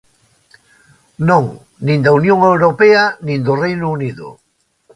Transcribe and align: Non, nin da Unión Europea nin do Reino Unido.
Non, 1.29 1.43
nin 1.85 1.99
da 2.05 2.11
Unión 2.19 2.39
Europea 2.53 3.03
nin 3.25 3.39
do 3.47 3.53
Reino 3.65 3.87
Unido. 3.97 4.27